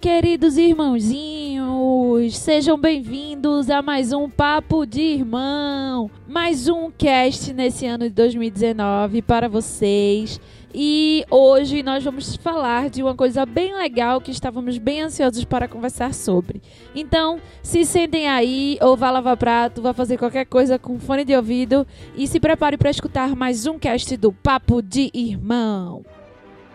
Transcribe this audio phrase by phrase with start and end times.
[0.00, 8.04] Queridos irmãozinhos, sejam bem-vindos a mais um Papo de Irmão, mais um cast nesse ano
[8.04, 10.40] de 2019 para vocês.
[10.74, 15.68] E hoje nós vamos falar de uma coisa bem legal que estávamos bem ansiosos para
[15.68, 16.60] conversar sobre.
[16.94, 21.36] Então, se sentem aí, ou vá lavar prato, vá fazer qualquer coisa com fone de
[21.36, 26.04] ouvido e se prepare para escutar mais um cast do Papo de Irmão.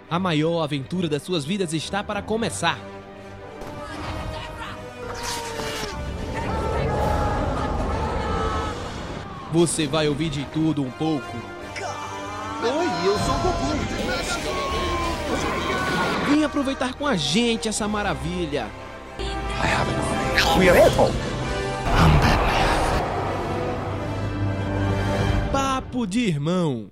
[0.09, 2.98] A maior aventura das suas vidas está para começar.
[9.51, 11.35] Você vai ouvir de tudo um pouco.
[12.61, 13.65] Oi, eu sou o Goku.
[16.29, 18.67] Vem aproveitar com a gente essa maravilha.
[20.57, 21.11] We are Apple.
[25.51, 26.91] Papo de irmão.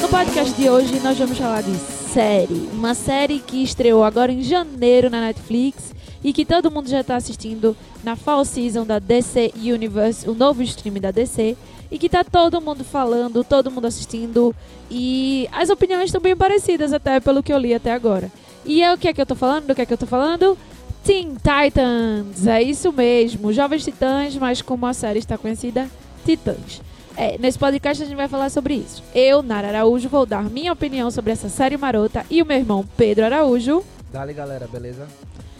[0.00, 4.42] No podcast de hoje nós vamos falar de série, uma série que estreou agora em
[4.42, 5.94] janeiro na Netflix
[6.24, 10.60] e que todo mundo já está assistindo na Fall Season da DC Universe, o novo
[10.64, 11.56] stream da DC,
[11.88, 14.52] e que tá todo mundo falando, todo mundo assistindo
[14.90, 18.30] e as opiniões estão bem parecidas até pelo que eu li até agora.
[18.64, 19.68] E é o que é que eu tô falando?
[19.68, 20.58] Do que é que eu tô falando?
[21.04, 25.88] Teen Titans, é isso mesmo, Jovens Titãs, mas como a série está conhecida,
[26.26, 26.89] Titãs.
[27.20, 29.02] É, nesse podcast a gente vai falar sobre isso.
[29.14, 32.82] Eu, Nara Araújo, vou dar minha opinião sobre essa série marota e o meu irmão
[32.96, 33.84] Pedro Araújo.
[34.10, 35.06] Dale galera, beleza?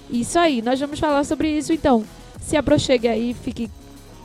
[0.09, 2.03] Isso aí, nós vamos falar sobre isso então.
[2.41, 3.71] Se aproxegue aí, fique,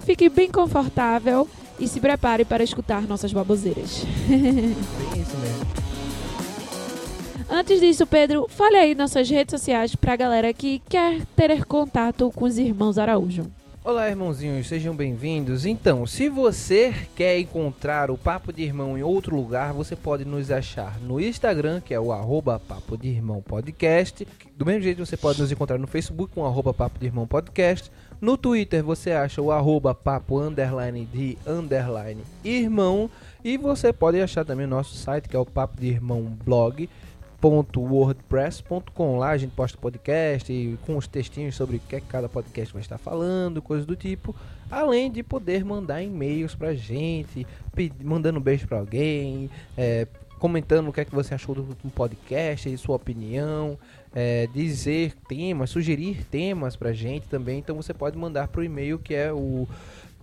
[0.05, 1.45] fique bem confortável
[1.77, 4.05] e se prepare para escutar nossas baboseiras.
[4.29, 5.65] Bem isso mesmo.
[7.49, 12.31] Antes disso, Pedro, fale aí nas suas redes sociais pra galera que quer ter contato
[12.33, 13.45] com os irmãos Araújo.
[13.85, 15.63] Olá, irmãozinhos, sejam bem-vindos.
[15.63, 20.49] Então, se você quer encontrar o Papo de Irmão em outro lugar, você pode nos
[20.49, 24.27] achar no Instagram, que é o arroba Papo de Irmão Podcast.
[24.57, 27.91] Do mesmo jeito, você pode nos encontrar no Facebook com arroba Papo de Irmão Podcast.
[28.19, 33.07] No Twitter, você acha o arroba Papo underline de underline Irmão.
[33.43, 36.89] E você pode achar também o nosso site, que é o Papo de Irmão Blog
[37.43, 42.07] wordpress.com lá a gente posta podcast e com os textinhos sobre o que, é que
[42.07, 44.35] cada podcast vai estar falando, coisas do tipo,
[44.69, 47.45] além de poder mandar e-mails pra gente,
[48.01, 50.07] mandando beijo pra alguém, é,
[50.39, 53.77] comentando o que é que você achou do, do podcast e sua opinião,
[54.13, 59.13] é, dizer temas, sugerir temas pra gente também, então você pode mandar pro e-mail que
[59.13, 59.67] é o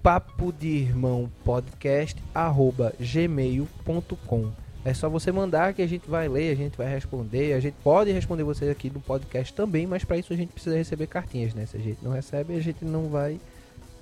[0.03, 6.51] papo de irmão podcast arroba gmail.com é só você mandar que a gente vai ler,
[6.51, 7.53] a gente vai responder.
[7.53, 10.77] A gente pode responder você aqui no podcast também, mas para isso a gente precisa
[10.77, 11.67] receber cartinhas, né?
[11.67, 13.41] Se a gente não recebe, a gente não vai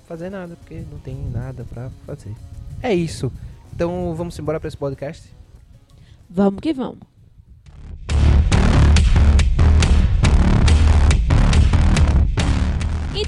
[0.07, 2.33] fazer nada, porque não tem nada para fazer.
[2.81, 3.31] É isso.
[3.73, 5.31] Então vamos embora para esse podcast?
[6.29, 7.10] Vamos que vamos.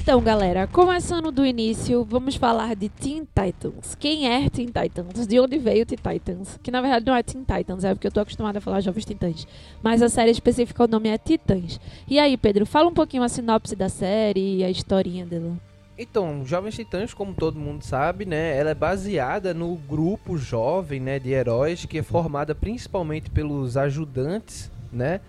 [0.06, 3.94] Então, galera, começando do início, vamos falar de Teen Titans.
[3.94, 5.26] Quem é Teen Titans?
[5.26, 6.60] De onde veio Teen Titans?
[6.62, 9.06] Que na verdade não é Teen Titans, é porque eu tô acostumada a falar Jovens
[9.06, 9.46] Titãs.
[9.82, 11.80] Mas a série específica, o nome é Titãs.
[12.06, 15.56] E aí, Pedro, fala um pouquinho a sinopse da série e a historinha dela.
[15.98, 21.18] Então, Jovens Titãs, como todo mundo sabe, né, ela é baseada no grupo jovem, né,
[21.18, 25.22] de heróis que é formada principalmente pelos ajudantes, né,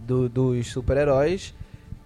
[0.00, 1.54] do- dos super-heróis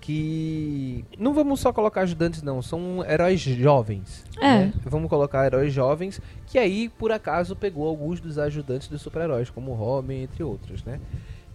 [0.03, 4.25] que não vamos só colocar ajudantes não, são heróis jovens.
[4.41, 4.59] É.
[4.59, 4.73] né?
[4.85, 9.73] Vamos colocar heróis jovens que aí por acaso pegou alguns dos ajudantes dos super-heróis, como
[9.73, 11.01] Robin, entre outros, né?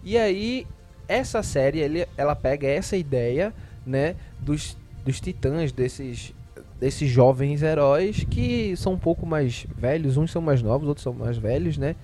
[0.02, 0.66] E aí
[1.06, 3.52] essa série ele, ela pega essa ideia,
[3.86, 6.34] né, dos, dos titãs desses
[6.80, 11.12] desses jovens heróis que são um pouco mais velhos, uns são mais novos, outros são
[11.12, 11.96] mais velhos, né?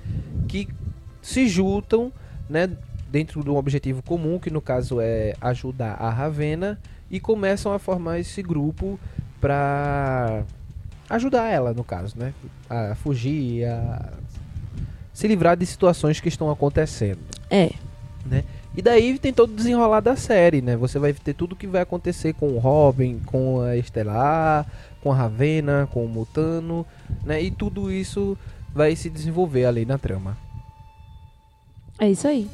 [0.46, 0.68] Que
[1.22, 2.12] se juntam,
[2.50, 2.68] né,
[3.14, 7.78] dentro de um objetivo comum, que no caso é ajudar a Ravena, e começam a
[7.78, 8.98] formar esse grupo
[9.40, 10.42] pra
[11.08, 12.34] ajudar ela, no caso, né?
[12.68, 14.14] A fugir, a
[15.12, 17.20] se livrar de situações que estão acontecendo.
[17.48, 17.70] É.
[18.76, 20.76] E daí tem todo o desenrolar da série, né?
[20.76, 24.66] Você vai ter tudo que vai acontecer com o Robin, com a Estelar,
[25.00, 26.84] com a Ravena, com o Mutano,
[27.24, 27.40] né?
[27.40, 28.36] E tudo isso
[28.74, 30.36] vai se desenvolver ali na trama.
[32.00, 32.50] É isso aí.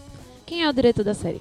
[0.51, 1.41] Quem é o diretor da série?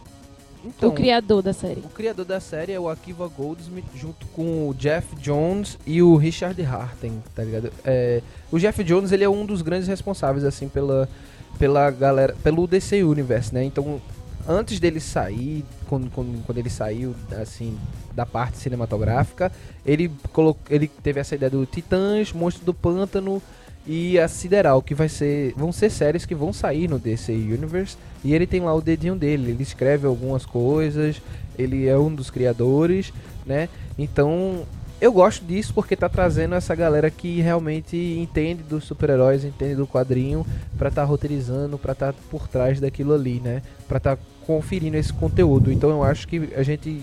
[0.63, 1.79] Então, o criador da série.
[1.79, 6.15] o criador da série é o Akiva Goldsmith, junto com o Jeff Jones e o
[6.15, 7.73] Richard Harten, tá ligado?
[7.83, 8.21] É,
[8.51, 11.09] o Jeff Jones, ele é um dos grandes responsáveis, assim, pela,
[11.57, 13.63] pela galera, pelo DC Universe, né?
[13.63, 13.99] Então,
[14.47, 17.79] antes dele sair, quando, quando, quando ele saiu, assim,
[18.13, 19.51] da parte cinematográfica,
[19.83, 23.41] ele, colocou, ele teve essa ideia do Titãs, Monstro do Pântano
[23.87, 25.53] e a Sideral, que vai ser.
[25.55, 27.97] Vão ser séries que vão sair no DC Universe.
[28.23, 31.21] E ele tem lá o dedinho dele, ele escreve algumas coisas,
[31.57, 33.13] ele é um dos criadores,
[33.45, 33.69] né?
[33.97, 34.65] Então
[35.01, 39.87] eu gosto disso porque tá trazendo essa galera que realmente entende dos super-heróis, entende do
[39.87, 40.45] quadrinho,
[40.77, 43.61] pra tá roteirizando, pra tá por trás daquilo ali, né?
[43.87, 45.71] Pra tá conferindo esse conteúdo.
[45.71, 47.01] Então eu acho que a gente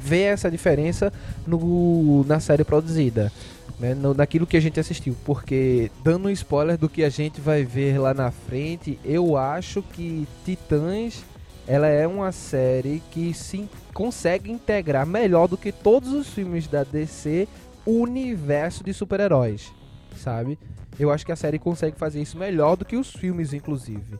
[0.00, 1.12] vê essa diferença
[1.46, 3.30] no, na série produzida.
[3.78, 7.40] Né, no, naquilo que a gente assistiu, porque dando um spoiler do que a gente
[7.40, 11.24] vai ver lá na frente, eu acho que Titãs
[11.68, 16.82] ela é uma série que se consegue integrar melhor do que todos os filmes da
[16.82, 17.46] DC
[17.84, 19.70] o universo de super-heróis,
[20.16, 20.58] sabe?
[20.98, 24.18] Eu acho que a série consegue fazer isso melhor do que os filmes, inclusive,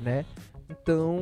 [0.00, 0.24] né?
[0.68, 1.18] Então,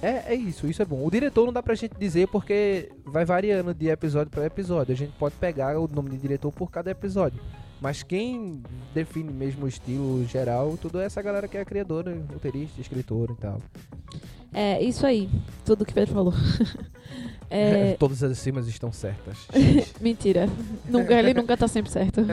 [0.00, 1.04] é, é isso, isso é bom.
[1.04, 4.92] O diretor não dá pra gente dizer porque vai variando de episódio para episódio.
[4.92, 7.40] A gente pode pegar o nome de diretor por cada episódio.
[7.80, 8.62] Mas quem
[8.92, 13.40] define mesmo o estilo geral, tudo é essa galera que é criadora, roteirista, escritor e
[13.40, 13.60] tal.
[14.52, 15.28] É, isso aí.
[15.64, 16.34] Tudo que Pedro falou.
[17.50, 19.38] É, Todas as cimas estão certas.
[20.00, 20.48] mentira.
[20.88, 22.20] Nunca, ele nunca tá sempre certo.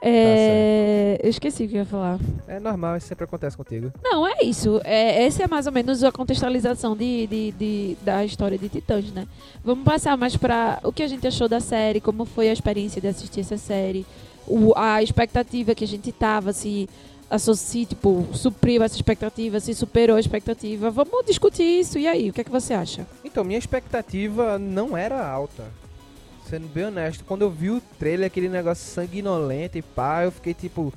[0.00, 2.18] É, eu esqueci o que eu ia falar.
[2.46, 3.92] é normal, isso sempre acontece contigo.
[4.00, 4.80] Não, é isso.
[4.84, 9.10] É, essa é mais ou menos a contextualização de, de, de- da história de Titãs,
[9.12, 9.26] né?
[9.64, 13.00] Vamos passar mais pra o que a gente achou da série, como foi a experiência
[13.02, 14.06] de assistir essa série,
[14.46, 16.88] o- a expectativa que a gente tava, se,
[17.30, 20.90] associ, tipo, supriu essa expectativa, se superou a expectativa.
[20.90, 21.98] Vamos discutir isso.
[21.98, 23.06] E aí, o que é que você acha?
[23.24, 25.64] Então, minha expectativa não era alta.
[26.48, 30.54] Sendo bem honesto, quando eu vi o trailer, aquele negócio sanguinolento e pá, eu fiquei
[30.54, 30.92] tipo,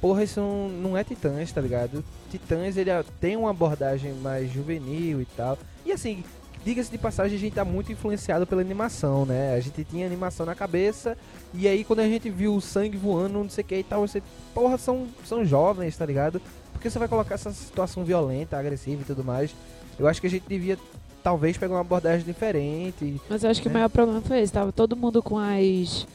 [0.00, 2.04] porra, isso não, não é Titãs, tá ligado?
[2.30, 5.58] Titãs, ele é- tem uma abordagem mais juvenil e tal.
[5.84, 6.22] E assim,
[6.68, 9.54] diga-se de passagem, a gente tá muito influenciado pela animação, né?
[9.54, 11.16] A gente tinha animação na cabeça,
[11.54, 14.06] e aí quando a gente viu o sangue voando, não sei o que e tal,
[14.06, 14.22] você,
[14.52, 16.42] porra, são, são jovens, tá ligado?
[16.72, 19.54] Por que você vai colocar essa situação violenta, agressiva e tudo mais?
[19.98, 20.78] Eu acho que a gente devia
[21.22, 23.18] talvez pegar uma abordagem diferente.
[23.30, 23.70] Mas eu acho que É.
[23.70, 24.52] o maior problema foi esse.
[24.52, 26.06] Tava todo mundo com as.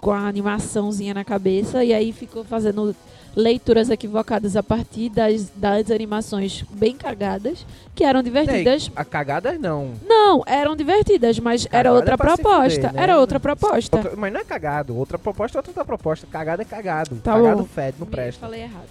[0.00, 2.94] Com a animaçãozinha na cabeça e aí ficou fazendo
[3.36, 7.64] leituras equivocadas a partir das, das animações bem cagadas,
[7.94, 8.90] que eram divertidas.
[8.96, 9.92] A cagada não.
[10.04, 12.74] Não, eram divertidas, mas era Cagada outra é se proposta.
[12.80, 13.02] fuder, né?
[13.02, 13.96] Era outra proposta.
[13.96, 14.96] Outra- mas não é cagado.
[14.96, 16.26] Outra proposta é outra proposta.
[16.26, 17.16] Cagada é cagado.
[17.22, 17.68] Tá cagado bom.
[17.68, 18.40] fede, não Me presta.
[18.40, 18.88] Falei errado.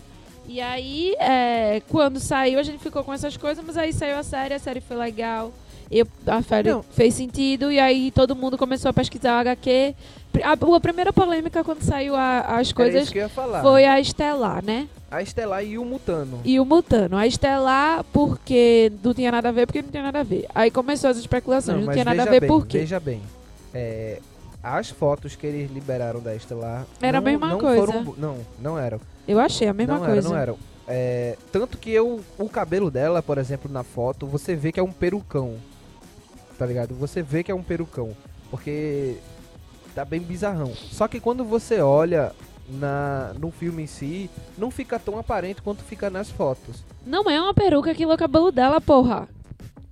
[0.48, 4.24] E aí, é, quando saiu, a gente ficou com essas coisas, mas aí saiu a
[4.24, 5.52] série, a série foi legal.
[5.92, 6.82] Eu, a série Não.
[6.84, 9.96] fez sentido, e aí todo mundo começou a pesquisar o HQ.
[10.44, 13.12] A, a primeira polêmica quando saiu a- as coisas
[13.62, 14.88] foi a Estelar, né?
[15.12, 16.40] A Estelar e o Mutano.
[16.46, 17.18] E o Mutano.
[17.18, 20.46] A Estelar, porque não tinha nada a ver, porque não tinha nada a ver.
[20.54, 22.80] Aí começou as especulações, não, mas tinha nada a ver bem, por quê.
[22.80, 23.22] Veja bem.
[23.74, 24.20] é,
[24.62, 26.86] as fotos que eles liberaram da Estelar.
[27.02, 27.86] Era a não, mesma não coisa.
[27.86, 29.00] Foram, não, não eram.
[29.28, 30.20] Eu achei a mesma não coisa.
[30.20, 30.58] Era, não eram.
[30.88, 34.84] É, tanto que eu, o cabelo dela, por exemplo, na foto, você vê que é
[34.84, 35.56] um perucão.
[36.58, 36.94] Tá ligado?
[36.96, 38.16] Você vê que é um perucão.
[38.52, 39.16] Porque
[39.94, 40.72] tá bem bizarrão.
[40.92, 42.32] Só que quando você olha
[42.70, 46.84] na, no filme em si, não fica tão aparente quanto fica nas fotos.
[47.06, 49.28] Não é uma peruca, aquilo é o cabelo dela, porra.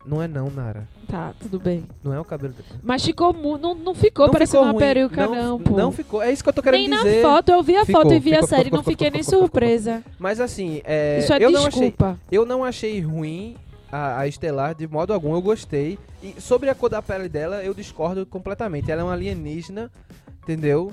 [0.06, 0.88] Não é não, Nara.
[1.06, 1.84] Tá, tudo bem.
[2.04, 2.80] Não é o cabelo dela.
[2.82, 4.80] Mas ficou mu- não, não ficou Não parecendo uma ruim.
[4.80, 5.76] peruca, não, pô.
[5.76, 6.22] Não ficou.
[6.22, 7.22] É isso que eu tô querendo Nem dizer.
[7.22, 9.10] na foto, eu vi a Ficou, foto e vi a ficou, série, ficou, não fiquei
[9.10, 10.04] nem ficou, ficou, surpresa.
[10.18, 12.18] Mas assim, é, Isso é eu, não achei, desculpa.
[12.32, 13.56] eu não achei ruim
[13.92, 15.98] a, a Estelar de modo algum, eu gostei.
[16.22, 18.92] E sobre a cor da pele dela, eu discordo completamente.
[18.92, 19.92] Ela é uma alienígena,
[20.44, 20.92] entendeu?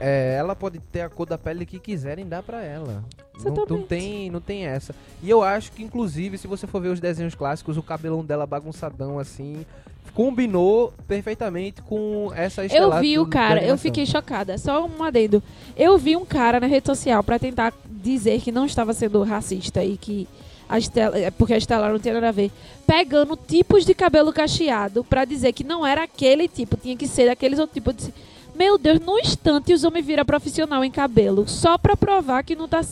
[0.00, 3.04] É, ela pode ter a cor da pele que quiserem dar pra ela.
[3.38, 3.86] Não, não Exatamente.
[3.86, 4.94] tem, não tem essa.
[5.22, 8.44] E eu acho que, inclusive, se você for ver os desenhos clássicos, o cabelão dela
[8.46, 9.64] bagunçadão assim,
[10.12, 14.58] combinou perfeitamente com essa Eu Estelar vi do- o cara, eu fiquei chocada.
[14.58, 15.42] Só um adendo.
[15.76, 19.82] Eu vi um cara na rede social pra tentar dizer que não estava sendo racista
[19.84, 20.28] e que
[20.72, 22.50] a Estela, é porque a Estela não tinha nada a ver,
[22.86, 27.26] pegando tipos de cabelo cacheado pra dizer que não era aquele tipo, tinha que ser
[27.26, 27.94] daqueles outros tipos.
[27.94, 28.14] Disse,
[28.54, 32.66] Meu Deus, num instante os homens viram profissional em cabelo, só pra provar que não
[32.66, 32.82] tá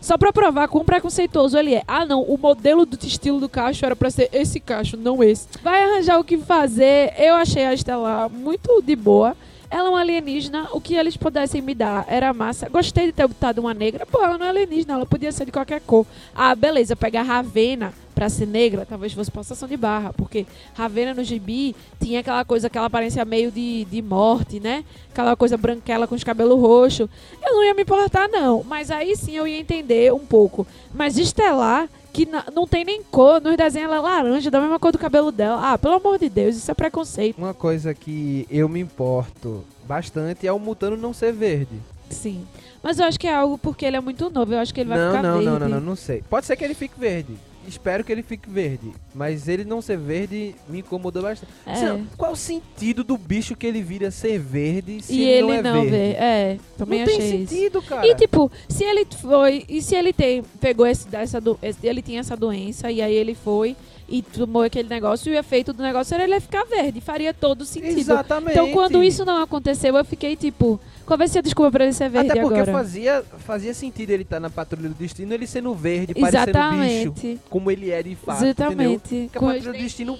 [0.00, 1.82] só pra provar quão preconceituoso ele é.
[1.86, 5.48] Ah, não, o modelo do estilo do cacho era pra ser esse cacho, não esse.
[5.62, 7.12] Vai arranjar o que fazer.
[7.18, 9.36] Eu achei a Estela muito de boa.
[9.70, 12.68] Ela é uma alienígena, o que eles pudessem me dar era massa.
[12.68, 14.06] Gostei de ter botado uma negra.
[14.06, 16.06] Pô, ela não é alienígena, ela podia ser de qualquer cor.
[16.34, 20.44] Ah, beleza, pegar Ravena pra ser negra, talvez fosse passação de barra, porque
[20.74, 24.84] Ravena no gibi tinha aquela coisa, aquela aparência meio de, de morte, né?
[25.12, 27.08] Aquela coisa branquela com os cabelos roxos.
[27.40, 28.64] Eu não ia me importar, não.
[28.64, 30.66] Mas aí sim eu ia entender um pouco.
[30.92, 31.88] Mas Estelar,
[32.24, 35.30] que não tem nem cor, nos desenhos ela é laranja, da mesma cor do cabelo
[35.30, 35.72] dela.
[35.72, 37.38] Ah, pelo amor de Deus, isso é preconceito.
[37.38, 41.80] Uma coisa que eu me importo bastante é o Mutano não ser verde.
[42.10, 42.44] Sim.
[42.82, 44.52] Mas eu acho que é algo porque ele é muito novo.
[44.52, 45.46] Eu acho que ele vai não, ficar não, verde.
[45.46, 46.22] não, não, não, não sei.
[46.28, 47.36] Pode ser que ele fique verde.
[47.68, 48.92] Espero que ele fique verde.
[49.14, 51.52] Mas ele não ser verde me incomodou bastante.
[51.66, 51.74] É.
[51.74, 55.42] Senão, qual o sentido do bicho que ele vira ser verde se E ele, ele
[55.46, 55.90] não é não verde?
[55.90, 56.10] vê.
[56.12, 57.52] É, também não achei tem isso.
[57.54, 58.06] sentido, cara.
[58.06, 59.64] E tipo, se ele foi.
[59.68, 63.14] E se ele tem, pegou esse, essa do, esse- ele tinha essa doença e aí
[63.14, 63.76] ele foi
[64.08, 67.00] e tomou aquele negócio e o efeito do negócio era ele ficar verde.
[67.00, 67.98] Faria todo sentido.
[67.98, 68.52] Exatamente.
[68.52, 71.94] Então quando isso não aconteceu, eu fiquei tipo, qual vai ser a desculpa pra ele
[71.94, 72.70] ser verde Até porque agora?
[72.70, 77.40] fazia, fazia sentido ele estar na Patrulha do Destino, ele sendo verde, parecendo bicho, Exatamente.
[77.48, 78.50] como ele é de fato, entendeu?
[78.50, 79.28] Exatamente.
[79.32, 80.18] Que a Com Patrulha do Destino-.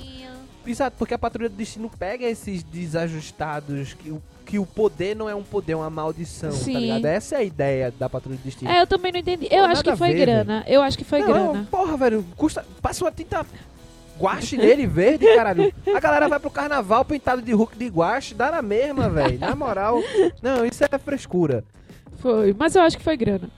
[0.67, 5.29] Exato, porque a Patrulha do Destino pega esses desajustados, que o, que o poder não
[5.29, 6.73] é um poder, é uma maldição, Sim.
[6.73, 7.05] tá ligado?
[7.05, 8.71] Essa é a ideia da Patrulha do Destino.
[8.71, 9.47] É, eu também não entendi.
[9.51, 10.65] Eu Pô, acho que foi a ver, grana.
[10.67, 11.69] Eu acho que foi não, grana.
[11.71, 13.45] porra, velho, custa, passa uma tinta
[14.19, 15.73] guache nele verde, caralho.
[15.95, 19.39] A galera vai pro carnaval pintado de Hulk de guache, dá na mesma, velho.
[19.39, 20.03] Na moral,
[20.43, 21.65] não, isso é frescura.
[22.19, 22.55] Foi.
[22.59, 23.49] Mas eu acho que foi grana.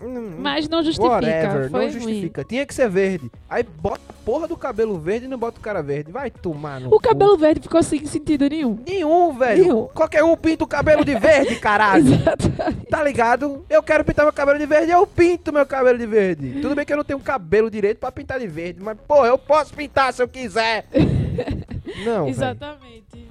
[0.00, 1.12] Hum, Mas não justifica.
[1.14, 1.90] Whatever, não ruim.
[1.90, 2.44] justifica.
[2.44, 3.30] Tinha que ser verde.
[3.50, 6.12] Aí bota a porra do cabelo verde e não bota o cara verde.
[6.12, 7.00] Vai tomar no O cu.
[7.00, 8.78] cabelo verde ficou sem sentido nenhum.
[8.86, 9.62] Nenhum, velho.
[9.64, 9.86] Nenhum.
[9.88, 12.14] Qualquer um pinta o cabelo de verde, caralho.
[12.14, 12.48] Exato.
[12.88, 13.64] Tá ligado?
[13.68, 16.60] Eu quero pintar meu cabelo de verde, eu pinto meu cabelo de verde.
[16.62, 19.36] Tudo bem que eu não tenho cabelo direito pra pintar de verde, mas, pô, eu
[19.36, 20.86] posso pintar se eu quiser.
[22.06, 22.28] não.
[22.28, 23.26] Exatamente.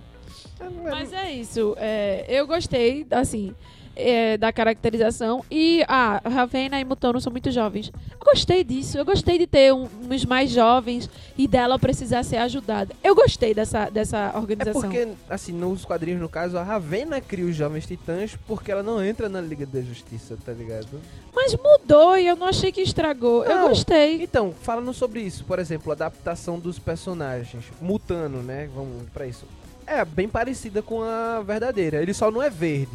[0.59, 1.75] É, Mas é isso.
[1.79, 3.53] é, eu gostei, assim,
[3.97, 5.43] é, da caracterização.
[5.49, 7.91] E a Ravena e Mutano são muito jovens.
[8.11, 8.97] Eu gostei disso.
[8.97, 12.93] Eu gostei de ter um- uns mais jovens e dela precisar ser ajudada.
[13.03, 14.81] Eu gostei dessa, dessa É organização.
[14.81, 19.03] porque, assim, nos quadrinhos, no caso, a Ravena cria os Jovens Titãs porque ela não
[19.03, 20.87] entra na Liga da Justiça, tá ligado?
[21.35, 23.43] Mas mudou e eu não achei que estragou.
[23.45, 23.69] eu Não.
[23.69, 24.21] gostei.
[24.21, 28.69] Então, falando sobre isso, por exemplo, a adaptação dos personagens, Mutano, né?
[28.75, 29.45] Vamos pra isso.
[29.85, 32.01] É bem parecida com a verdadeira.
[32.01, 32.91] Ele só não é verde.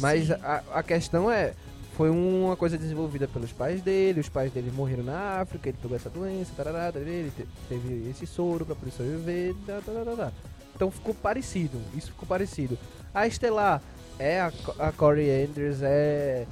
[0.00, 1.52] Mas a, a questão é.
[1.96, 5.96] Foi uma coisa desenvolvida pelos pais dele, os pais dele morreram na África, ele pegou
[5.96, 10.12] essa doença, tarará, tarará, ele te- teve esse soro pra poder sobreviver, tá, tá, tá,
[10.16, 10.32] tá.
[10.76, 12.78] Então ficou parecido, isso ficou parecido.
[13.12, 13.82] A Estelar
[14.16, 16.46] é a, a Corey Anders, é.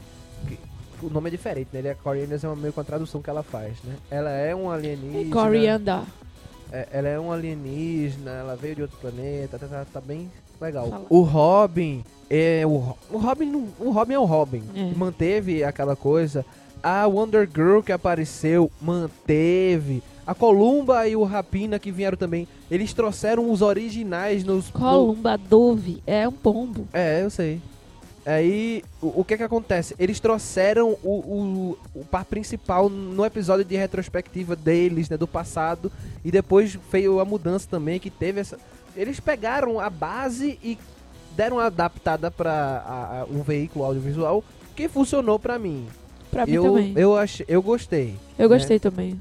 [1.00, 1.78] O nome é diferente, né?
[1.78, 3.94] Ele é Corey Anders, é uma meio com a tradução que ela faz, né?
[4.10, 5.30] Ela é um alienígena.
[5.32, 6.02] Coriander.
[6.72, 10.28] É, ela é um alienígena, ela veio de outro planeta, tá, tá, tá bem
[10.60, 10.88] legal.
[10.88, 11.06] Fala.
[11.08, 14.62] O Robin é o, o Robin, o Robin é o Robin.
[14.74, 14.92] É.
[14.96, 16.44] Manteve aquela coisa.
[16.82, 20.02] A Wonder Girl que apareceu manteve.
[20.26, 25.36] A Columba e o Rapina que vieram também, eles trouxeram os originais nos no- Columba
[25.38, 26.02] Dove.
[26.06, 26.86] É um pombo.
[26.92, 27.60] é, eu sei.
[28.24, 29.94] Aí, o, o que que acontece?
[30.00, 35.92] Eles trouxeram o, o, o par principal no episódio de retrospectiva deles, né, do passado,
[36.24, 38.58] e depois veio a mudança também, que teve essa...
[38.96, 40.78] Eles pegaram a base e
[41.36, 44.42] deram uma adaptada para um veículo audiovisual
[44.74, 45.86] que funcionou pra mim.
[46.30, 46.92] Pra mim Eu, também.
[46.92, 48.16] Eu, eu, achei, eu gostei.
[48.48, 49.20] gostei também.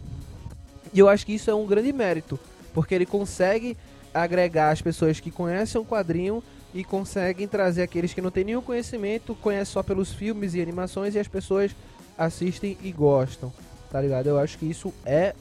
[0.93, 2.39] E eu acho que isso é um grande mérito,
[2.73, 3.75] porque ele consegue
[4.13, 6.41] agregar as pessoas que conhecem o quadrinho
[6.73, 11.15] e conseguem trazer aqueles que não têm nenhum conhecimento, conhecem só pelos filmes e animações
[11.15, 11.71] e as pessoas
[12.17, 13.51] assistem e gostam,
[13.91, 14.27] tá ligado?
[14.27, 15.33] Eu acho que isso é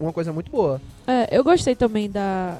[0.00, 0.80] uma coisa muito boa.
[1.06, 2.58] É, eu gostei também da,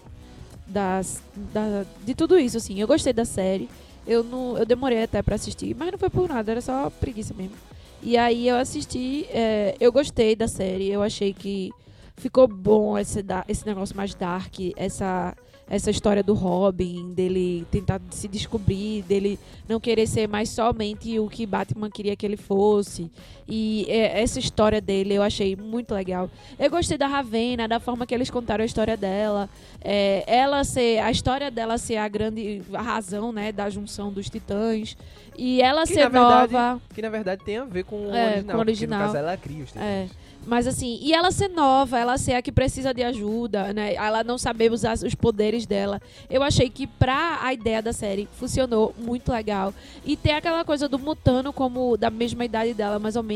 [0.67, 1.85] das, da.
[2.05, 2.81] De tudo isso, assim.
[2.81, 3.69] Eu gostei da série.
[4.07, 7.33] Eu, não, eu demorei até pra assistir, mas não foi por nada, era só preguiça
[7.33, 7.57] mesmo.
[8.03, 11.71] E aí eu assisti, é, eu gostei da série, eu achei que
[12.17, 15.35] ficou bom esse, esse negócio mais dark, essa,
[15.67, 21.29] essa história do Robin, dele tentar se descobrir, dele não querer ser mais somente o
[21.29, 23.11] que Batman queria que ele fosse.
[23.47, 26.31] E é, essa história dele eu achei muito legal.
[26.59, 29.49] Eu gostei da Ravena, da forma que eles contaram a história dela.
[29.83, 34.97] É, ela ser, a história dela ser a grande razão, né, da junção dos titãs.
[35.37, 36.81] E ela Que, ser verdade, nova.
[36.95, 38.99] Que na verdade tem a ver com o É, original, com o porque original.
[39.01, 39.85] no caso ela cria os titãs.
[39.85, 40.07] É.
[40.47, 43.95] Mas assim, e ela ser nova, ela ser a que precisa de ajuda, né?
[43.95, 46.03] Ela não saber usar os poderes dela.
[46.29, 49.73] Eu achei que pra a ideia da série funcionou muito legal.
[50.05, 53.34] E ter aquela coisa do Mutano como da mesma idade dela, mais ou menos,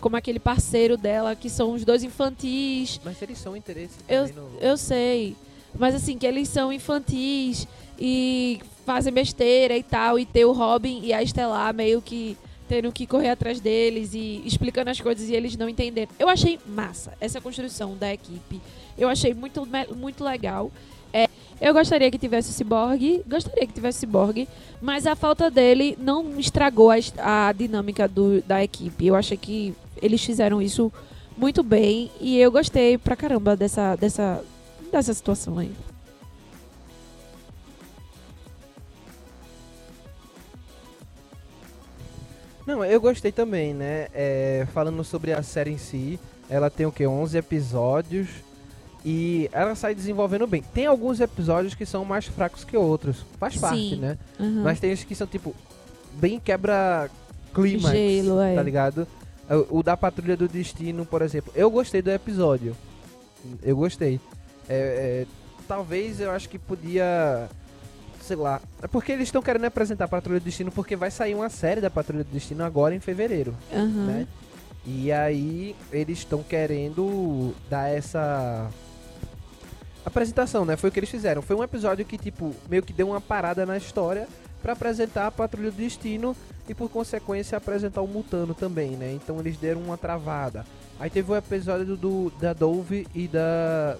[0.00, 3.00] como aquele parceiro dela, que são os dois infantis.
[3.04, 4.48] Mas eles são interesse Eu, no...
[4.60, 5.36] eu sei.
[5.78, 7.66] Mas assim, que eles são infantis
[7.98, 10.18] e fazem besteira e tal.
[10.18, 12.36] E ter o Robin e a Estelar meio que
[12.68, 16.08] tendo que correr atrás deles e explicando as coisas e eles não entenderem.
[16.18, 18.60] Eu achei massa essa construção da equipe.
[18.98, 20.70] Eu achei muito, muito legal.
[21.12, 21.28] É,
[21.60, 24.46] eu gostaria que tivesse Cyborg, gostaria que tivesse Cyborg,
[24.80, 29.06] mas a falta dele não estragou a, a dinâmica do, da equipe.
[29.06, 30.92] Eu achei que eles fizeram isso
[31.36, 34.44] muito bem e eu gostei pra caramba dessa, dessa,
[34.90, 35.72] dessa situação aí.
[42.66, 44.08] Não, eu gostei também, né?
[44.12, 46.18] É, falando sobre a série em si,
[46.50, 47.06] ela tem o que?
[47.06, 48.28] 11 episódios
[49.08, 50.64] e ela sai desenvolvendo bem.
[50.74, 53.96] Tem alguns episódios que são mais fracos que outros, faz parte, Sim.
[54.00, 54.18] né?
[54.40, 54.62] Aham.
[54.64, 55.54] Mas tem os que são tipo
[56.14, 57.08] bem quebra
[57.54, 58.56] Gelo, é.
[58.56, 59.06] tá ligado?
[59.70, 62.76] O, o da Patrulha do Destino, por exemplo, eu gostei do episódio.
[63.62, 64.20] Eu gostei.
[64.68, 65.26] É, é,
[65.68, 67.48] talvez eu acho que podia.
[68.20, 68.60] Sei lá.
[68.82, 71.80] É porque eles estão querendo apresentar a Patrulha do Destino porque vai sair uma série
[71.80, 74.06] da Patrulha do Destino agora em fevereiro, Aham.
[74.06, 74.26] né?
[74.84, 78.68] E aí eles estão querendo dar essa
[80.06, 80.76] apresentação, né?
[80.76, 81.42] Foi o que eles fizeram.
[81.42, 84.28] Foi um episódio que tipo meio que deu uma parada na história
[84.62, 86.34] pra apresentar a Patrulha do Destino
[86.68, 89.12] e por consequência apresentar o Mutano também, né?
[89.12, 90.64] Então eles deram uma travada.
[90.98, 93.96] Aí teve o episódio do, da Dove e da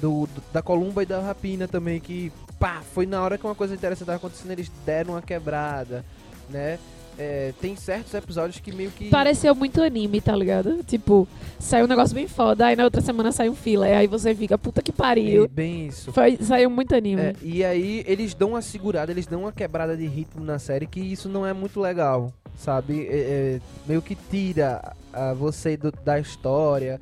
[0.00, 3.74] do, da Columba e da Rapina também que pá, foi na hora que uma coisa
[3.74, 6.04] interessante estava acontecendo, eles deram uma quebrada,
[6.50, 6.78] né?
[7.16, 10.82] É, tem certos episódios que meio que Pareceu muito anime, tá ligado?
[10.82, 11.28] Tipo,
[11.60, 14.58] saiu um negócio bem foda, aí na outra semana sai um filler, aí você fica,
[14.58, 15.48] puta que É, pariu.
[15.48, 16.12] bem isso.
[16.12, 17.22] Foi, saiu muito anime.
[17.22, 20.88] É, e aí eles dão uma segurada, eles dão uma quebrada de ritmo na série
[20.88, 23.06] que isso não é muito legal, sabe?
[23.06, 27.00] É, é, meio que tira a você do- da história.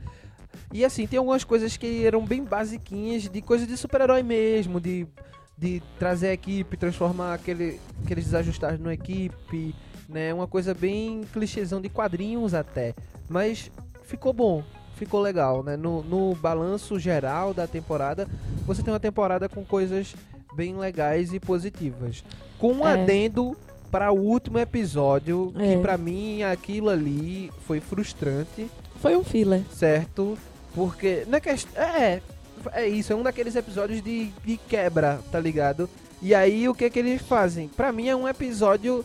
[0.71, 5.07] E assim, tem algumas coisas que eram bem basiquinhas, de coisa de super-herói mesmo, de,
[5.57, 9.75] de trazer a equipe, transformar aquele, aqueles desajustados numa equipe,
[10.09, 10.33] né?
[10.35, 12.95] Uma coisa bem clichêzão de quadrinhos até.
[13.29, 13.71] Mas
[14.05, 14.63] ficou bom,
[14.97, 15.77] ficou legal, né?
[15.77, 18.27] No, no balanço geral da temporada,
[18.67, 20.15] você tem uma temporada com coisas
[20.55, 22.25] bem legais e positivas.
[22.59, 22.93] Com um É.
[23.03, 23.57] adendo
[23.91, 25.75] para o último episódio, É.
[25.77, 28.67] que pra mim aquilo ali foi frustrante,
[29.01, 29.63] Foi um filler.
[29.71, 30.37] certo?
[30.75, 32.21] Porque não é questão, é,
[32.73, 35.89] é isso, é um daqueles episódios de, de quebra, tá ligado?
[36.21, 37.69] E aí o que que eles fazem?
[37.69, 39.05] Pra mim é um episódio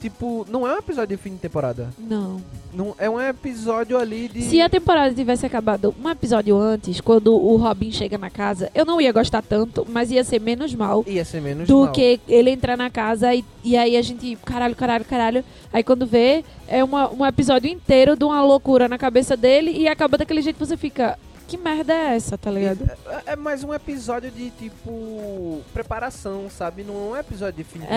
[0.00, 1.90] tipo, não é um episódio de fim de temporada.
[1.98, 2.40] Não.
[2.72, 7.34] Não é um episódio ali de Se a temporada tivesse acabado um episódio antes, quando
[7.34, 11.04] o Robin chega na casa, eu não ia gostar tanto, mas ia ser menos mal
[11.06, 11.92] ia ser menos do mal.
[11.92, 15.44] que ele entrar na casa e, e aí a gente, caralho, caralho, caralho.
[15.72, 19.88] Aí quando vê, é uma, um episódio inteiro de uma loucura na cabeça dele e
[19.88, 22.88] acaba daquele jeito que você fica, que merda é essa, tá ligado?
[23.26, 26.84] É, é mais um episódio de tipo preparação, sabe?
[26.84, 27.88] Não é um episódio de fim de É,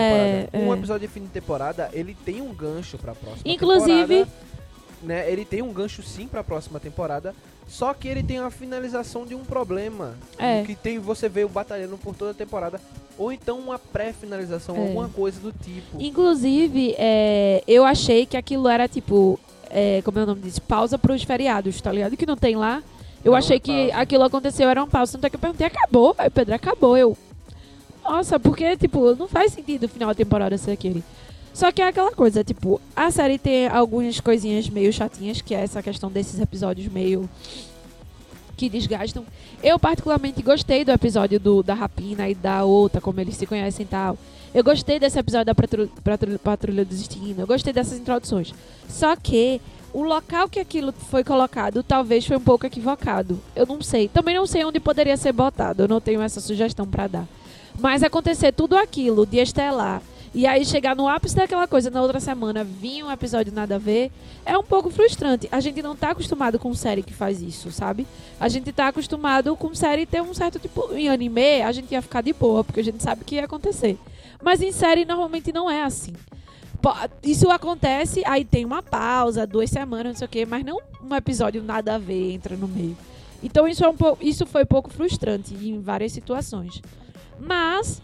[0.48, 0.66] temporada.
[0.66, 0.78] Um é.
[0.78, 4.52] episódio de fim de temporada, ele tem um gancho pra próxima Inclusive- temporada.
[5.02, 5.28] Né?
[5.30, 7.34] Ele tem um gancho sim pra próxima temporada,
[7.66, 10.14] só que ele tem a finalização de um problema.
[10.38, 10.62] É.
[10.62, 12.80] Que tem você veio batalhando por toda a temporada.
[13.18, 14.78] Ou então uma pré-finalização, É.
[14.78, 16.00] alguma coisa do tipo.
[16.00, 20.62] Inclusive, é, eu achei que aquilo era tipo, é, como é o nome disso?
[20.62, 22.16] Pausa pros feriados, tá ligado?
[22.16, 22.80] Que não tem lá.
[23.24, 25.12] Eu Não achei é que aquilo aconteceu, era uma pausa.
[25.12, 26.14] Tanto é que eu perguntei, acabou?
[26.34, 26.96] Pedro, acabou.
[26.96, 27.16] Eu,
[28.04, 31.04] nossa, porque, tipo, não faz sentido o final da temporada ser aquele.
[31.54, 35.60] Só que é aquela coisa, tipo, a série tem algumas coisinhas meio chatinhas, que é
[35.60, 37.28] essa questão desses episódios meio
[38.56, 39.24] que desgastam.
[39.62, 43.84] Eu particularmente gostei do episódio do, da Rapina e da outra, como eles se conhecem
[43.84, 44.16] e tal.
[44.54, 47.40] Eu gostei desse episódio da Patrulha, Patrulha, Patrulha do Destino.
[47.40, 48.52] Eu gostei dessas introduções.
[48.88, 49.60] Só que
[49.92, 53.38] o local que aquilo foi colocado talvez foi um pouco equivocado.
[53.54, 54.08] Eu não sei.
[54.08, 55.82] Também não sei onde poderia ser botado.
[55.82, 57.26] Eu não tenho essa sugestão pra dar.
[57.78, 60.02] Mas acontecer tudo aquilo de estelar
[60.34, 63.78] e aí chegar no ápice daquela coisa na outra semana vir um episódio nada a
[63.78, 64.10] ver
[64.46, 65.46] é um pouco frustrante.
[65.52, 68.06] A gente não tá acostumado com série que faz isso, sabe?
[68.40, 70.94] A gente tá acostumado com série ter um certo tipo.
[70.94, 73.98] Em anime, a gente ia ficar de boa, porque a gente sabe que ia acontecer.
[74.42, 76.14] Mas em série normalmente não é assim.
[77.22, 81.14] Isso acontece, aí tem uma pausa, duas semanas, não sei o quê, mas não um
[81.14, 82.96] episódio nada a ver entra no meio.
[83.42, 86.80] Então isso, é um pouco, isso foi um pouco frustrante em várias situações.
[87.38, 88.00] Mas.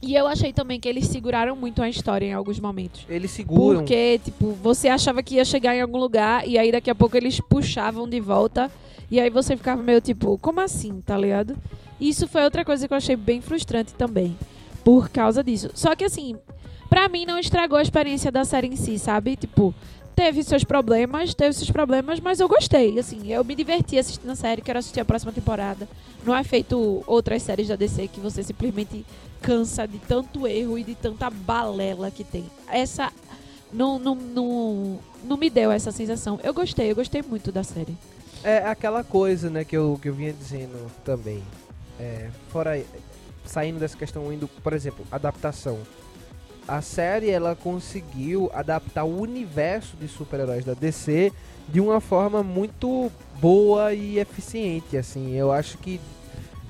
[0.00, 3.06] E eu achei também que eles seguraram muito a história em alguns momentos.
[3.08, 3.80] Eles seguram.
[3.80, 7.16] Porque, tipo, você achava que ia chegar em algum lugar e aí daqui a pouco
[7.16, 8.68] eles puxavam de volta
[9.08, 11.56] e aí você ficava meio tipo, como assim, tá ligado?
[12.00, 14.36] Isso foi outra coisa que eu achei bem frustrante também,
[14.82, 15.70] por causa disso.
[15.72, 16.36] Só que assim,
[16.92, 19.34] pra mim não estragou a experiência da série em si, sabe?
[19.34, 19.74] Tipo,
[20.14, 24.36] teve seus problemas, teve seus problemas, mas eu gostei, assim, eu me diverti assistindo a
[24.36, 25.88] série, quero assistir a próxima temporada.
[26.22, 29.06] Não é feito outras séries da DC que você simplesmente
[29.40, 32.44] cansa de tanto erro e de tanta balela que tem.
[32.68, 33.10] Essa
[33.72, 36.38] não, não, não, não me deu essa sensação.
[36.44, 37.96] Eu gostei, eu gostei muito da série.
[38.44, 41.42] É aquela coisa, né, que eu, que eu vinha dizendo também.
[41.98, 42.78] É, fora
[43.46, 45.78] saindo dessa questão indo, por exemplo, adaptação.
[46.66, 51.32] A série ela conseguiu adaptar o universo de super-heróis da DC
[51.68, 55.32] de uma forma muito boa e eficiente, assim.
[55.34, 56.00] Eu acho que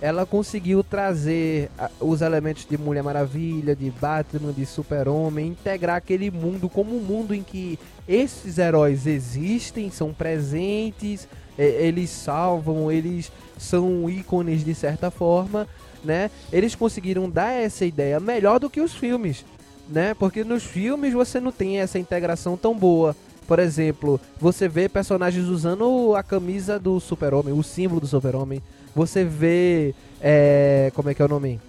[0.00, 6.68] ela conseguiu trazer os elementos de Mulher Maravilha, de Batman, de Super-Homem, integrar aquele mundo
[6.68, 7.78] como um mundo em que
[8.08, 15.68] esses heróis existem, são presentes, eles salvam, eles são ícones de certa forma,
[16.02, 16.32] né?
[16.52, 19.44] Eles conseguiram dar essa ideia melhor do que os filmes,
[19.88, 20.14] né?
[20.14, 23.14] Porque nos filmes você não tem essa integração tão boa.
[23.46, 28.62] Por exemplo, você vê personagens usando a camisa do Super-Homem, o símbolo do Super-Homem.
[28.94, 29.94] Você vê.
[30.20, 31.60] é, como é que é o nome?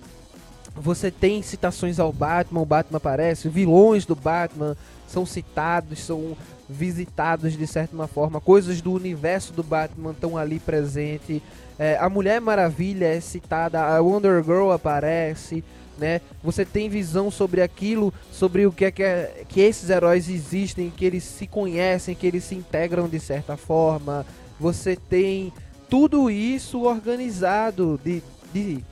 [0.76, 4.76] Você tem citações ao Batman, o Batman aparece, vilões do Batman
[5.08, 6.36] são citados, são
[6.68, 11.44] visitados de certa forma, coisas do universo do Batman estão ali presente.
[11.78, 15.64] É, a Mulher Maravilha é citada, a Wonder Girl aparece,
[16.04, 16.20] né?
[16.44, 20.90] Você tem visão sobre aquilo, sobre o que é que, é, que esses heróis existem,
[20.90, 24.26] que eles se conhecem, que eles se integram de certa forma.
[24.60, 25.54] Você tem
[25.90, 28.22] tudo isso organizado de,
[28.54, 28.84] de,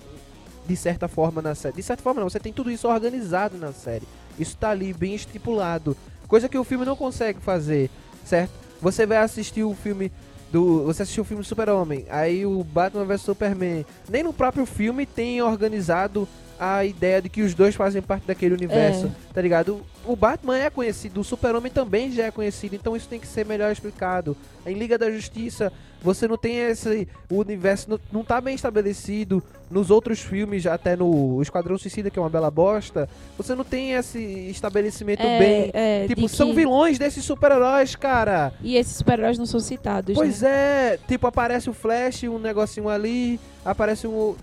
[0.66, 1.76] de certa forma na série.
[1.76, 4.08] De certa forma não, você tem tudo isso organizado na série.
[4.40, 5.98] Isso tá ali bem estipulado.
[6.30, 7.90] Coisa que o filme não consegue fazer,
[8.24, 8.54] certo?
[8.82, 10.10] Você vai assistir o filme
[10.52, 10.84] do.
[10.86, 13.86] Você assistiu o filme Super-Homem, aí o Batman vs Superman.
[14.10, 16.28] Nem no próprio filme tem organizado
[16.60, 19.82] a ideia de que os dois fazem parte daquele universo, tá ligado?
[20.04, 23.46] O Batman é conhecido, o Super-Homem também já é conhecido, então isso tem que ser
[23.46, 24.36] melhor explicado.
[24.66, 27.08] Em Liga da Justiça, você não tem esse.
[27.30, 29.44] O universo não, não tá bem estabelecido.
[29.70, 33.92] Nos outros filmes, até no Esquadrão Suicida, que é uma bela bosta, você não tem
[33.94, 35.72] esse estabelecimento É, bem.
[35.74, 38.52] é, Tipo, são que- vilões desses super-heróis, cara.
[38.62, 40.50] E esses super-heróis não são citados, Pois né?
[40.96, 44.36] é, tipo, aparece o Flash, um negocinho ali, aparece um.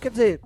[0.00, 0.40] Quer dizer,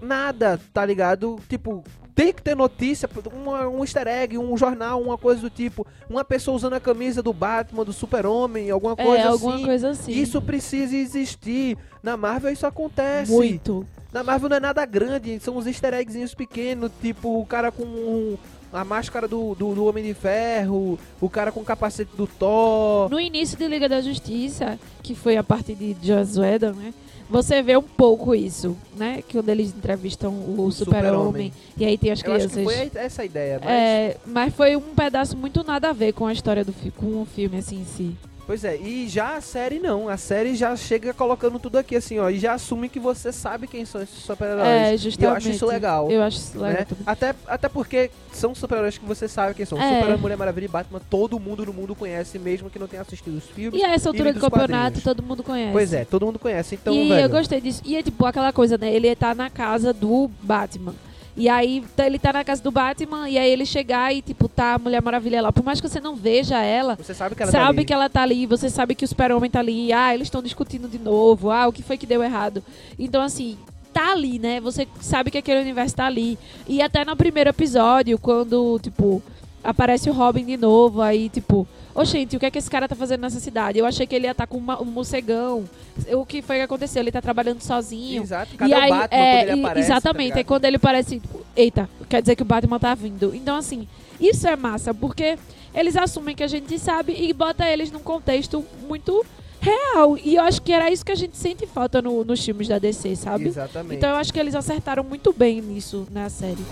[0.00, 1.38] nada, tá ligado?
[1.48, 1.82] Tipo,
[2.14, 5.86] tem que ter notícia, uma- um easter egg, um jornal, uma coisa do tipo.
[6.08, 9.64] Uma pessoa usando a camisa do Batman, do Super-Homem, alguma É, coisa alguma assim.
[9.64, 10.12] coisa assim.
[10.12, 11.76] Isso precisa existir.
[12.02, 13.32] Na Marvel isso acontece.
[13.32, 13.86] Muito.
[14.12, 17.82] Na Marvel não é nada grande, são uns easter eggzinhos pequenos, tipo o cara com
[17.82, 18.38] um-
[18.74, 23.08] a máscara do, do, do Homem de Ferro, o cara com o capacete do Thor.
[23.08, 26.92] No início de Liga da Justiça, que foi a partir de Joss Whedon, né?
[27.30, 29.22] Você vê um pouco isso, né?
[29.26, 31.06] Que quando eles entrevistam o O Super-Homem.
[31.14, 31.52] Super-Homem.
[31.78, 32.74] e aí tem as Eu acho crianças.
[32.74, 33.70] que foi essa a ideia, mas...
[33.70, 37.24] É, mas foi um pedaço muito nada a ver com a história do com o
[37.24, 38.14] filme assim em si.
[38.46, 40.08] Pois é, e já a série não.
[40.08, 43.66] A série já chega colocando tudo aqui assim, ó, e já assume que você sabe
[43.66, 44.66] quem são esses super-heróis.
[44.66, 45.30] É, E justamente.
[45.30, 46.10] eu acho isso legal.
[46.10, 46.86] Eu acho isso legal né?
[47.06, 49.80] Até, até porque são super-heróis que você sabe quem são.
[49.80, 50.00] É.
[50.00, 53.36] Super Mulher Maravilha e Batman, todo mundo no mundo conhece, mesmo que não tenha assistido
[53.36, 53.80] os filmes.
[53.80, 55.72] E a essa altura e do campeonato todo mundo conhece.
[55.72, 56.74] Pois é, todo mundo conhece.
[56.74, 57.80] Então, e velho, eu gostei disso.
[57.84, 58.92] E é tipo aquela coisa, né?
[58.92, 60.94] Ele tá na casa do Batman.
[61.36, 64.48] E aí tá- ele tá na casa do Batman e aí ele chegar e, tipo,
[64.48, 65.50] tá a Mulher Maravilha lá.
[65.52, 67.84] Por mais que você não veja ela, você sabe que ela tá sabe ali.
[67.86, 69.92] que ela tá ali, você sabe que o Super-Homem tá ali.
[69.92, 71.50] Ah, eles estão discutindo de novo.
[71.50, 72.62] Ah, o que foi que deu errado?
[72.98, 73.58] Então, assim,
[73.92, 74.60] tá ali, né?
[74.60, 76.38] Você sabe que aquele universo tá ali.
[76.68, 79.20] E até no primeiro episódio, quando, tipo,
[79.64, 82.86] aparece o Robin de novo, aí, tipo, ô gente, o que é que esse cara
[82.86, 83.78] tá fazendo nessa cidade?
[83.78, 85.64] Eu achei que ele ia estar com uma- um morcegão.
[86.12, 87.00] O que foi que aconteceu?
[87.02, 88.22] Ele tá trabalhando sozinho.
[88.22, 89.86] Exato, cadê e aí, Batman é, quando ele e- aparece?
[89.90, 93.34] Exatamente, tá é quando ele parece, tipo, eita, quer dizer que o Batman tá vindo.
[93.34, 93.88] Então, assim,
[94.20, 95.38] isso é massa, porque
[95.74, 99.24] eles assumem que a gente sabe e bota eles num contexto muito
[99.60, 100.18] real.
[100.22, 102.78] E eu acho que era isso que a gente sente falta no- nos filmes da
[102.78, 103.46] DC, sabe?
[103.46, 103.96] Exatamente.
[103.96, 106.64] Então eu acho que eles acertaram muito bem nisso na série.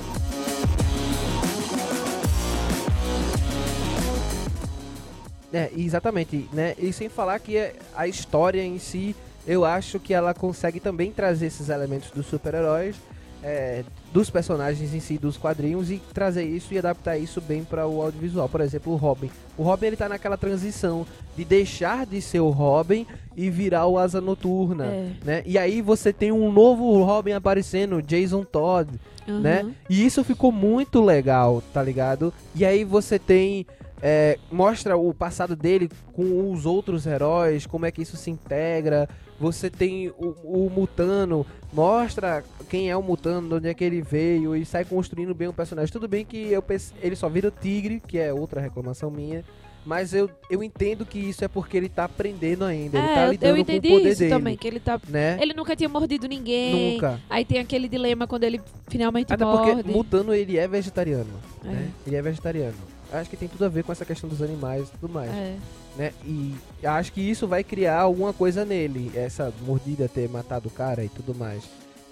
[5.52, 6.74] É, exatamente, né?
[6.78, 9.14] E sem falar que é- a história em si,
[9.46, 12.96] eu acho que ela consegue também trazer esses elementos dos super-heróis,
[13.44, 17.86] é, dos personagens em si, dos quadrinhos, e trazer isso e adaptar isso bem para
[17.88, 18.48] o audiovisual.
[18.48, 19.30] Por exemplo, o Robin.
[19.58, 21.04] O Robin ele tá naquela transição
[21.36, 23.04] de deixar de ser o Robin
[23.36, 25.10] e virar o Asa Noturna, É.
[25.24, 25.42] né?
[25.44, 28.88] E aí você tem um novo Robin aparecendo, Jason Todd,
[29.26, 29.62] né?
[29.64, 29.72] Uhum.
[29.90, 32.32] E isso ficou muito legal, tá ligado?
[32.54, 33.66] E aí você tem.
[34.02, 39.08] É, mostra o passado dele com os outros heróis, como é que isso se integra.
[39.40, 44.00] Você tem o, o Mutano, mostra quem é o Mutano, de onde é que ele
[44.02, 45.92] veio e sai construindo bem o personagem.
[45.92, 49.44] Tudo bem que eu pense- ele só vira o tigre, que é outra reclamação minha.
[49.84, 52.98] Mas eu, eu entendo que isso é porque ele tá aprendendo ainda.
[52.98, 54.30] ele tá É, eu- lidando eu com o entendi poder isso dele.
[54.30, 55.00] também, que ele tá.
[55.08, 55.36] Né?
[55.42, 56.92] Ele nunca tinha mordido ninguém.
[56.94, 57.20] Nunca.
[57.28, 59.82] Aí tem aquele dilema quando ele finalmente Até morde.
[59.82, 61.30] porque Mutano ele é vegetariano.
[61.64, 61.68] É.
[61.68, 61.88] né?
[62.06, 62.76] Ele é vegetariano.
[63.12, 65.30] Acho que tem tudo a ver com essa questão dos animais e tudo mais.
[65.30, 65.56] É.
[65.96, 66.12] Né?
[66.24, 69.12] E acho que isso vai criar alguma coisa nele.
[69.14, 71.62] Essa mordida ter matado o cara e tudo mais.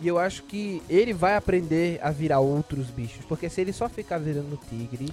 [0.01, 3.25] E eu acho que ele vai aprender a virar outros bichos.
[3.27, 5.09] Porque se ele só ficar virando tigre,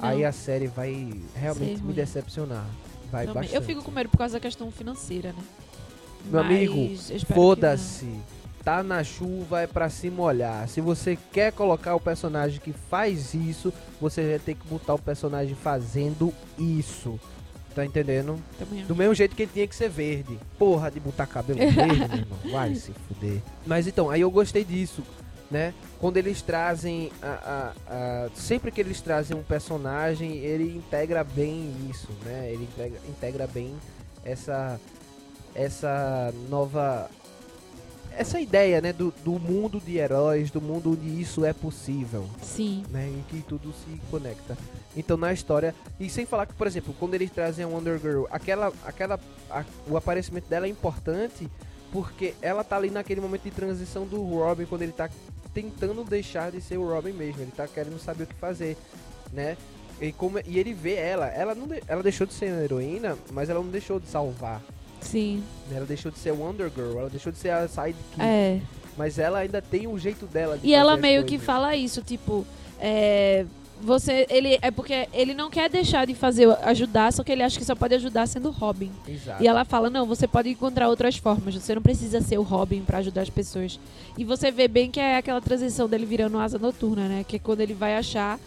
[0.00, 2.66] aí a série vai realmente me decepcionar.
[3.10, 3.42] Vai também.
[3.42, 3.54] bastante.
[3.54, 5.42] Eu fico com medo por causa da questão financeira, né?
[6.26, 6.98] Meu Mas amigo,
[7.34, 8.06] Foda-se.
[8.64, 10.68] Tá na chuva é pra se molhar.
[10.68, 14.98] Se você quer colocar o personagem que faz isso, você vai ter que botar o
[14.98, 17.18] personagem fazendo isso.
[17.74, 18.36] Tá entendendo?
[18.58, 20.36] Também Do mesmo jeito que ele tinha que ser verde.
[20.58, 22.38] Porra de botar cabelo verde, meu irmão.
[22.50, 23.40] Vai se fuder.
[23.64, 25.02] Mas então, aí eu gostei disso,
[25.48, 25.72] né?
[26.00, 27.12] Quando eles trazem.
[27.22, 27.26] A,
[27.88, 27.94] a-
[28.26, 32.50] a- sempre que eles trazem um personagem, ele integra bem isso, né?
[32.52, 33.74] Ele integra, integra bem
[34.24, 34.78] essa.
[35.54, 37.08] Essa nova.
[38.20, 38.92] Essa ideia, né?
[38.92, 42.84] Do, do mundo de heróis, do mundo onde isso é possível Sim.
[42.90, 44.58] né, em que tudo se conecta.
[44.94, 48.24] Então na história, e sem falar que, por exemplo, quando eles trazem a Wonder Girl,
[48.30, 51.48] aquela, aquela, a- o aparecimento dela é importante
[51.90, 55.08] porque ela tá ali naquele momento de transição do Robin quando ele tá
[55.54, 58.76] tentando deixar de ser o Robin mesmo, ele tá querendo saber o que fazer,
[59.32, 59.56] né?
[59.98, 63.16] E, como, e ele vê ela, ela não, de- ela deixou de ser uma heroína,
[63.32, 64.60] mas ela não deixou de salvar.
[65.00, 65.42] Sim.
[65.72, 68.60] Ela deixou de ser Wonder Girl, ela deixou de ser a sidekick, É.
[68.96, 72.46] mas ela ainda tem o jeito dela de E ela meio que fala isso, tipo,
[72.78, 73.44] é,
[73.82, 77.58] você, ele é porque ele não quer deixar de fazer ajudar, só que ele acha
[77.58, 78.90] que só pode ajudar sendo Robin.
[79.08, 79.42] Exato.
[79.42, 82.82] E ela fala: "Não, você pode encontrar outras formas, você não precisa ser o Robin
[82.82, 83.80] pra ajudar as pessoas".
[84.18, 87.24] E você vê bem que é aquela transição dele virando asa noturna, né?
[87.26, 88.38] Que é quando ele vai achar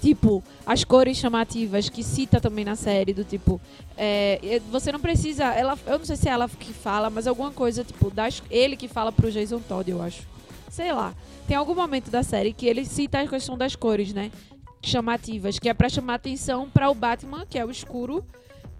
[0.00, 3.60] tipo as cores chamativas que cita também na série do tipo
[3.96, 7.26] é, é, você não precisa ela eu não sei se é ela que fala mas
[7.26, 10.22] alguma coisa tipo das, ele que fala pro Jason Todd eu acho.
[10.70, 11.14] Sei lá.
[11.46, 14.30] Tem algum momento da série que ele cita a questão das cores né?
[14.82, 18.24] Chamativas que é pra chamar atenção pra o Batman que é o escuro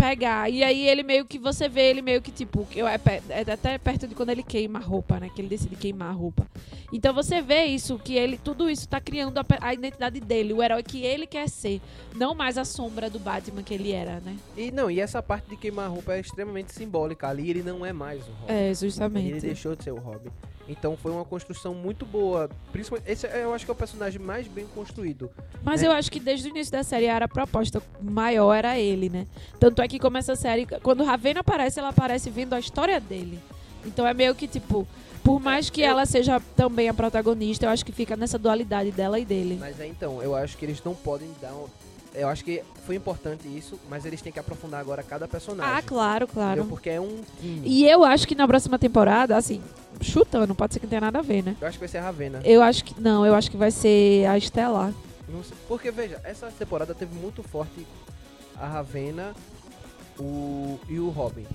[0.02, 3.52] pegar e aí ele meio que você vê ele meio que tipo eu- é, é
[3.52, 6.44] até perto de quando ele queima a roupa né que ele decide queimar a roupa
[6.92, 10.60] então você vê isso que ele tudo isso tá criando a, a identidade dele o
[10.62, 11.80] herói que ele quer ser
[12.16, 15.48] não mais a sombra do Batman que ele era né E não, e essa parte
[15.50, 17.28] de queimar a roupa é extremamente simbólica.
[17.28, 18.52] Ali ele não é mais o Robin.
[18.52, 20.30] é Ele justamente deixou de ser o Robin.
[20.68, 22.48] Então foi uma construção muito boa.
[22.70, 25.30] Principalmente, esse é, eu acho que é o personagem mais bem construído.
[25.62, 25.88] Mas né?
[25.88, 29.26] eu acho que desde o início da série era a proposta maior era ele, né?
[29.58, 33.40] Tanto é que começa a série, quando Ravena aparece, ela aparece vendo a história dele.
[33.84, 34.86] Então é meio que tipo,
[35.24, 39.18] por mais que ela seja também a protagonista, eu acho que fica nessa dualidade dela
[39.18, 39.56] e dele.
[39.58, 41.66] Mas é então, eu acho que eles não podem dar um...
[42.14, 45.72] Eu acho que foi importante isso, mas eles têm que aprofundar agora cada personagem.
[45.74, 46.34] Ah, claro, entendeu?
[46.42, 46.64] claro.
[46.66, 47.62] Porque é um time.
[47.66, 49.62] E eu acho que na próxima temporada, assim,
[50.00, 51.56] chutando, pode ser que não tenha nada a ver, né?
[51.60, 52.40] Eu acho que vai ser a Ravena.
[52.44, 54.92] Eu acho que não, eu acho que vai ser a Estelar.
[55.66, 57.86] Porque, veja, essa temporada teve muito forte
[58.60, 59.32] a Ravena
[60.18, 60.78] o...
[60.88, 61.46] e o Robin.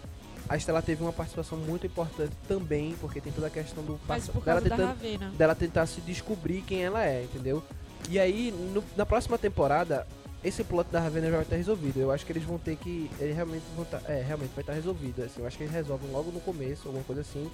[0.49, 4.27] A Estela teve uma participação muito importante também, porque tem toda a questão do Mas
[4.29, 5.29] por dela tentando Ravena.
[5.37, 7.61] dela tentar se descobrir quem ela é, entendeu?
[8.09, 10.07] E aí, no- na próxima temporada,
[10.47, 11.99] esse plot da Ravena já vai estar resolvido.
[11.99, 13.09] Eu acho que eles vão ter que.
[13.19, 15.23] Eles realmente vão tá, É, realmente vai estar resolvido.
[15.23, 17.49] Assim, eu acho que eles resolvem logo no começo, alguma coisa assim.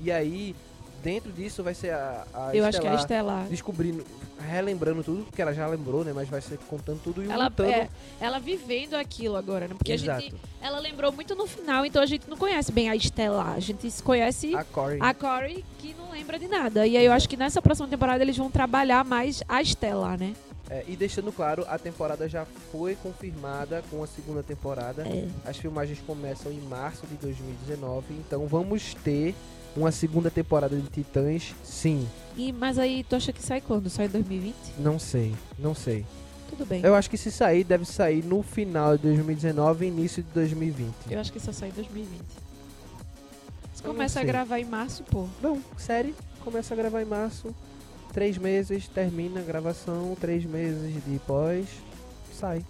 [0.00, 0.54] E aí,
[1.02, 2.26] dentro disso vai ser a.
[2.34, 4.04] a Eu acho que é a Estelar descobrindo,
[4.40, 6.12] relembrando tudo, porque ela já lembrou, né?
[6.12, 7.70] Mas vai ser contando tudo e Ela, lutando.
[7.70, 7.88] é,
[8.20, 9.74] ela vivendo aquilo agora, né?
[9.76, 10.20] Porque a Exato.
[10.22, 10.34] gente.
[10.60, 13.54] Ela lembrou muito no final, então a gente não conhece bem a Estelar.
[13.54, 14.98] A gente se conhece A Corey.
[15.00, 16.86] a Corey, que não lembra de nada.
[16.86, 20.34] E aí eu acho que nessa próxima temporada eles vão trabalhar mais a Estelar, né?
[20.72, 25.06] É, e deixando claro, a temporada já foi confirmada com a segunda temporada.
[25.06, 25.28] É.
[25.44, 29.34] As filmagens começam em março de 2019, então vamos ter
[29.76, 32.08] uma segunda temporada de Titãs, sim.
[32.38, 33.90] E, mas aí tu acha que sai quando?
[33.90, 34.54] Sai em 2020?
[34.78, 36.06] Não sei, não sei.
[36.48, 36.82] Tudo bem.
[36.82, 40.94] Eu acho que se sair, deve sair no final de 2019 e início de 2020.
[41.10, 42.18] Eu acho que só sai em 2020.
[43.74, 45.28] Você começa a gravar em março, pô.
[45.42, 47.54] Não, série, começa a gravar em março,
[48.12, 51.66] três meses, termina a gravação, três meses depois,
[52.32, 52.64] sai.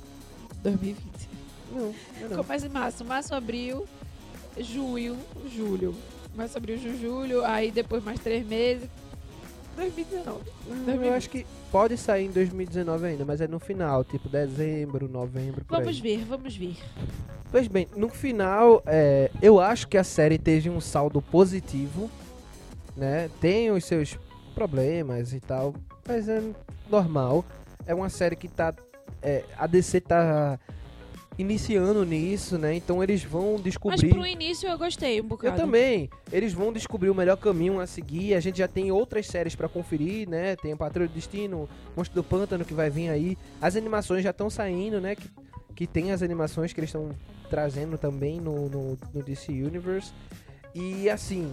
[0.62, 1.28] 2020.
[1.72, 2.36] Não, não, é não.
[2.44, 3.86] Começa em março, março, abril,
[4.58, 5.16] junho,
[5.54, 5.94] julho.
[6.34, 7.44] Março, abril, junho, julho.
[7.44, 8.88] Aí depois mais três meses.
[9.76, 10.40] 2019.
[10.86, 15.08] Não, Eu acho que pode sair em 2019 ainda, mas é no final, tipo dezembro,
[15.08, 16.00] novembro, Vamos aí.
[16.00, 16.76] ver, vamos ver.
[17.50, 22.10] Pois bem, no final, é, eu acho que a série teve um saldo positivo,
[22.96, 23.30] né?
[23.40, 24.18] Tem os seus
[24.52, 25.74] problemas e tal,
[26.06, 26.42] mas é
[26.90, 27.44] normal.
[27.86, 28.74] É uma série que tá.
[29.22, 30.58] é, a DC tá
[31.38, 32.74] iniciando nisso, né?
[32.74, 34.10] Então eles vão Mas descobrir.
[34.10, 35.54] pro início eu gostei um bocado.
[35.54, 36.10] Eu também.
[36.30, 38.34] Eles vão descobrir o melhor caminho a seguir.
[38.34, 40.56] A gente já tem outras séries pra conferir, né?
[40.56, 43.38] Tem a Patrulha do Destino, Monstro do Pântano que vai vir aí.
[43.60, 45.16] As animações já estão saindo, né?
[45.16, 45.30] Que,
[45.74, 47.10] que tem as animações que eles estão
[47.48, 50.12] trazendo também no, no, no DC Universe.
[50.74, 51.52] E assim,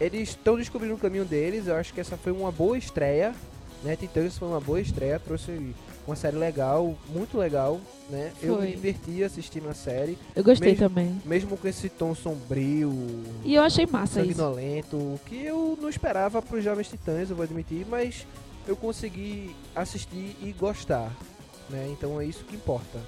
[0.00, 1.66] eles estão descobrindo o caminho deles.
[1.66, 3.34] Eu acho que essa foi uma boa estreia.
[3.84, 3.94] Né?
[3.94, 5.18] Titãs foi uma boa estreia.
[5.18, 5.74] Trouxe
[6.06, 8.32] uma série legal, muito legal, né?
[8.40, 8.70] Eu me Foi.
[8.72, 11.20] diverti assistindo a série, Eu gostei Mesmo- também.
[11.24, 12.92] mesmo com esse tom sombrio,
[13.44, 14.28] E eu achei massa isso.
[14.36, 18.24] sanguinolento, que eu não esperava para os Jovens Titãs, eu vou admitir, mas
[18.68, 21.10] eu consegui assistir e gostar,
[21.68, 21.88] né?
[21.90, 22.98] Então é isso que importa,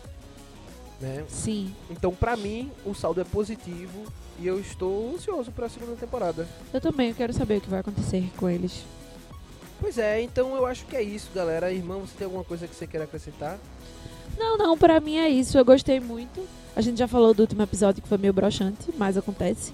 [1.00, 1.24] né?
[1.28, 1.74] Sim.
[1.90, 4.04] Então pra mim o saldo é positivo
[4.40, 6.46] e eu estou ansioso para a segunda temporada.
[6.72, 8.84] Eu também quero saber o que vai acontecer com eles.
[9.80, 11.72] Pois é, então eu acho que é isso, galera.
[11.72, 13.58] Irmão, você tem alguma coisa que você queira acrescentar?
[14.37, 15.56] Não, não, pra mim é isso.
[15.56, 16.40] Eu gostei muito.
[16.74, 19.72] A gente já falou do último episódio que foi meio broxante, mas acontece.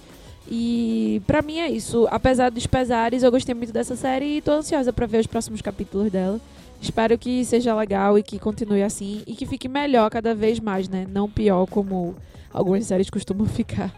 [0.48, 2.06] E pra mim é isso.
[2.10, 5.62] Apesar dos pesares, eu gostei muito dessa série e tô ansiosa pra ver os próximos
[5.62, 6.40] capítulos dela.
[6.80, 10.88] Espero que seja legal e que continue assim e que fique melhor cada vez mais,
[10.88, 11.06] né?
[11.08, 12.14] Não pior como
[12.52, 13.92] algumas séries costumam ficar.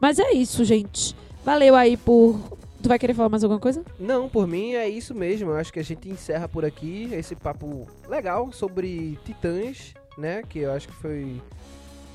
[0.00, 1.14] Mas é isso, gente.
[1.44, 2.38] Valeu aí por.
[2.82, 3.84] Tu vai querer falar mais alguma coisa?
[3.98, 5.50] Não, por mim é isso mesmo.
[5.50, 10.42] Eu acho que a gente encerra por aqui esse papo legal sobre Titãs, né?
[10.48, 11.38] Que eu acho que foi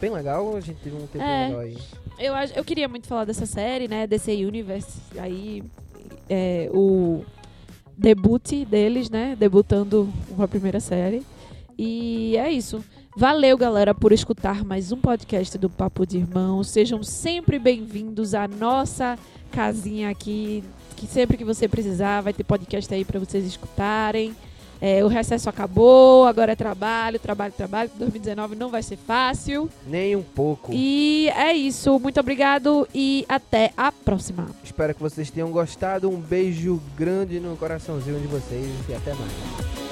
[0.01, 0.55] bem legal.
[0.55, 1.45] A gente teve um tempo É.
[1.47, 1.77] legal aí.
[2.17, 4.07] Eu, eu queria muito falar dessa série, né?
[4.07, 4.97] DC Universe.
[5.19, 5.61] Aí,
[6.27, 7.23] é, o
[7.97, 9.35] debut deles, né?
[9.37, 11.23] Debutando com a primeira série.
[11.77, 12.83] E é isso.
[13.17, 16.63] Valeu, galera, por escutar mais um podcast do Papo de Irmão.
[16.63, 19.17] Sejam sempre bem-vindos à nossa
[19.51, 20.63] casinha aqui.
[20.95, 24.35] Que sempre que você precisar, vai ter podcast aí pra vocês escutarem.
[24.81, 27.89] É, o recesso acabou, agora é trabalho, trabalho, trabalho.
[27.97, 29.69] 2019 não vai ser fácil.
[29.87, 30.71] Nem um pouco.
[30.73, 31.99] E é isso.
[31.99, 34.47] Muito obrigado e até a próxima.
[34.63, 36.09] Espero que vocês tenham gostado.
[36.09, 39.84] Um beijo grande no coraçãozinho de vocês e até mais.